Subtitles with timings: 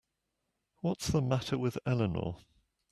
[0.79, 2.37] What's the matter with Eleanor?